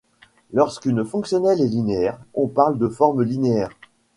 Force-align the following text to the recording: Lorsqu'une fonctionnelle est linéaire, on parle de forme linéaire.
Lorsqu'une 0.51 1.05
fonctionnelle 1.05 1.61
est 1.61 1.67
linéaire, 1.67 2.17
on 2.33 2.47
parle 2.47 2.79
de 2.79 2.87
forme 2.89 3.21
linéaire. 3.21 3.69